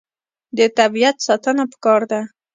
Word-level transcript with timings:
د 0.57 0.59
طبیعت 0.77 1.17
ساتنه 1.27 1.63
پکار 1.71 2.01
ده. 2.11 2.21